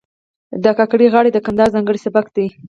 [0.63, 2.47] د کاکړۍ غاړې د کندهار ځانګړی سبک دی.